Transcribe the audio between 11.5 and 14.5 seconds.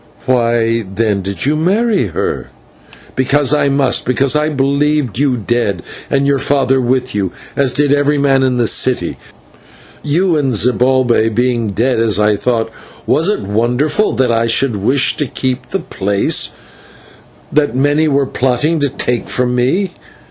dead, as I thought, was it wonderful that I